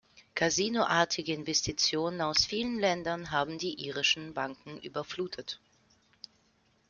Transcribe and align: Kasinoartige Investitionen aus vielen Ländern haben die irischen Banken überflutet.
Kasinoartige 0.33 1.31
Investitionen 1.31 2.21
aus 2.21 2.43
vielen 2.47 2.79
Ländern 2.79 3.29
haben 3.29 3.59
die 3.59 3.85
irischen 3.85 4.33
Banken 4.33 4.79
überflutet. 4.79 5.59